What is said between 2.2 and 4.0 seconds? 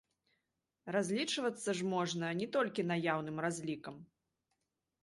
не толькі наяўным разлікам!